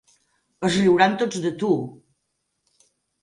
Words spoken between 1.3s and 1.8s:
de tu!